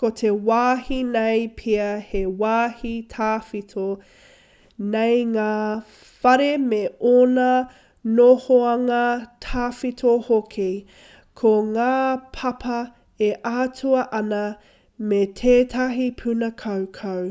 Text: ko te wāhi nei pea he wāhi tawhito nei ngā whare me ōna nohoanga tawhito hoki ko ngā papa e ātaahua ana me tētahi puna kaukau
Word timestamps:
ko 0.00 0.08
te 0.20 0.30
wāhi 0.46 0.96
nei 1.16 1.42
pea 1.58 1.84
he 2.06 2.20
wāhi 2.38 2.90
tawhito 3.12 3.84
nei 4.94 5.20
ngā 5.34 5.44
whare 6.24 6.48
me 6.70 6.80
ōna 7.10 7.44
nohoanga 8.16 8.98
tawhito 9.46 10.14
hoki 10.30 10.66
ko 11.42 11.52
ngā 11.68 11.92
papa 12.40 12.80
e 13.28 13.28
ātaahua 13.52 14.02
ana 14.22 14.42
me 15.12 15.22
tētahi 15.42 16.08
puna 16.24 16.50
kaukau 16.64 17.30